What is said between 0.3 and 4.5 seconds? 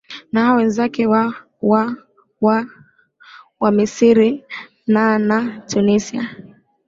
na hawa wenzake wa wa wa wamisri